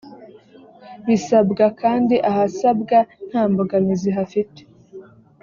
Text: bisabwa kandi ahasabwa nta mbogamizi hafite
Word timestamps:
bisabwa 1.05 1.65
kandi 1.81 2.15
ahasabwa 2.29 2.97
nta 3.29 3.43
mbogamizi 3.51 4.09
hafite 4.17 4.61